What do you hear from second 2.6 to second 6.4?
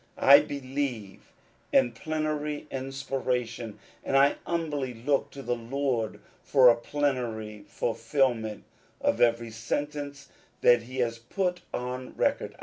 inspiration, and I humbly look to the Lord